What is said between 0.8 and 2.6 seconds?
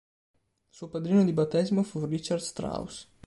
padrino di battesimo fu Richard